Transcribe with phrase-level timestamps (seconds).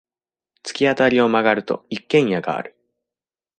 [0.63, 2.75] 突き当たりを曲がると、一軒家がある。